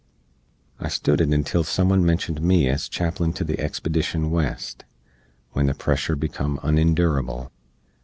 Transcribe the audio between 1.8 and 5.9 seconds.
one mentioned me ez Chaplin to the expedition West, when the